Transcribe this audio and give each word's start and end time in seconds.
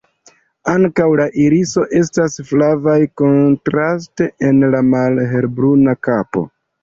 Ankaŭ 0.71 1.03
la 1.19 1.27
irisoj 1.41 1.83
estas 1.99 2.37
flavaj, 2.51 2.95
kontraste 3.21 4.29
en 4.49 4.65
la 4.77 4.83
malhelbruna 4.95 5.97
kapo. 6.09 6.45